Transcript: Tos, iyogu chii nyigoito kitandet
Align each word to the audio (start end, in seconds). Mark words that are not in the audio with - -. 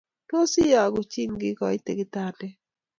Tos, 0.29 0.51
iyogu 0.65 1.01
chii 1.11 1.29
nyigoito 1.31 1.91
kitandet 1.99 2.55